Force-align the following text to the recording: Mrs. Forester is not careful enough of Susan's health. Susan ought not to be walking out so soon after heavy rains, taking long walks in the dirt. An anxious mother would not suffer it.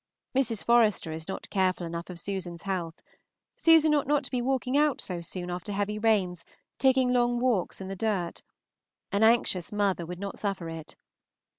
Mrs. 0.35 0.63
Forester 0.65 1.11
is 1.11 1.27
not 1.27 1.47
careful 1.51 1.85
enough 1.85 2.09
of 2.09 2.17
Susan's 2.17 2.63
health. 2.63 3.03
Susan 3.55 3.93
ought 3.93 4.07
not 4.07 4.23
to 4.23 4.31
be 4.31 4.41
walking 4.41 4.75
out 4.75 4.99
so 4.99 5.21
soon 5.21 5.51
after 5.51 5.71
heavy 5.73 5.99
rains, 5.99 6.43
taking 6.79 7.13
long 7.13 7.39
walks 7.39 7.79
in 7.79 7.87
the 7.87 7.95
dirt. 7.95 8.41
An 9.11 9.21
anxious 9.21 9.71
mother 9.71 10.07
would 10.07 10.17
not 10.17 10.39
suffer 10.39 10.69
it. 10.69 10.95